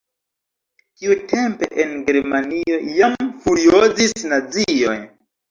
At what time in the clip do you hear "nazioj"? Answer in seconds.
4.35-4.99